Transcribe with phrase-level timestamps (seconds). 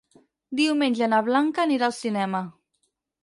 [0.59, 2.41] Diumenge na Blanca anirà al cinema.